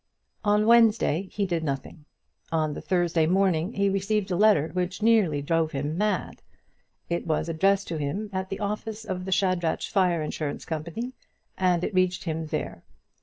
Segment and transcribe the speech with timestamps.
[0.43, 2.05] On Wednesday he did nothing.
[2.51, 6.41] On the Thursday morning he received a letter which nearly drove him mad.
[7.07, 11.13] It was addressed to him at the office of the Shadrach Fire Insurance Company,
[11.55, 12.83] and it reached him there.